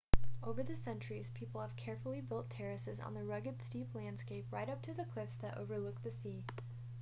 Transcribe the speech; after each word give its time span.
over 0.41 0.63
the 0.63 0.73
centuries 0.73 1.29
people 1.35 1.61
have 1.61 1.75
carefully 1.75 2.21
built 2.21 2.49
terraces 2.49 2.99
on 2.99 3.13
the 3.13 3.23
rugged 3.23 3.61
steep 3.61 3.93
landscape 3.93 4.47
right 4.51 4.67
up 4.67 4.81
to 4.81 4.95
the 4.95 5.05
cliffs 5.05 5.35
that 5.35 5.55
overlook 5.55 6.01
the 6.01 6.09
sea 6.11 6.43